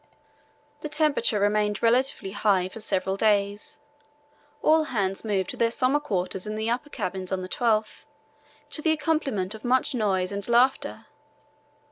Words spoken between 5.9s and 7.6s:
quarters in the upper cabins on the